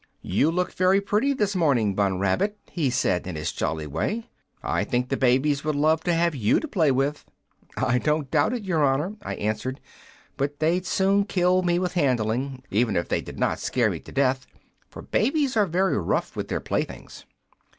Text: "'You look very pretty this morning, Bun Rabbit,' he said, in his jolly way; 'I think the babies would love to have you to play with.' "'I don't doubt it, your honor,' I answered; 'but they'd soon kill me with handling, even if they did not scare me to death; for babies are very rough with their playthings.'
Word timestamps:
"'You 0.23 0.49
look 0.49 0.71
very 0.71 0.99
pretty 0.99 1.31
this 1.33 1.55
morning, 1.55 1.93
Bun 1.93 2.17
Rabbit,' 2.17 2.57
he 2.71 2.89
said, 2.89 3.27
in 3.27 3.35
his 3.35 3.51
jolly 3.51 3.85
way; 3.85 4.31
'I 4.63 4.83
think 4.85 5.09
the 5.09 5.15
babies 5.15 5.63
would 5.63 5.75
love 5.75 6.03
to 6.05 6.13
have 6.15 6.33
you 6.33 6.59
to 6.59 6.67
play 6.67 6.89
with.' 6.89 7.23
"'I 7.77 7.99
don't 7.99 8.31
doubt 8.31 8.53
it, 8.53 8.63
your 8.63 8.83
honor,' 8.83 9.13
I 9.21 9.35
answered; 9.35 9.79
'but 10.37 10.57
they'd 10.57 10.87
soon 10.87 11.25
kill 11.25 11.61
me 11.61 11.77
with 11.77 11.93
handling, 11.93 12.63
even 12.71 12.95
if 12.95 13.09
they 13.09 13.21
did 13.21 13.37
not 13.37 13.59
scare 13.59 13.91
me 13.91 13.99
to 13.99 14.11
death; 14.11 14.47
for 14.89 15.03
babies 15.03 15.55
are 15.55 15.67
very 15.67 15.99
rough 15.99 16.35
with 16.35 16.47
their 16.47 16.61
playthings.' 16.61 17.25